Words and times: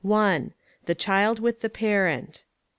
THE 0.83 0.95
CHILD 0.97 1.37
WITH 1.39 1.61
THE 1.61 1.69
PARENT. 1.69 2.43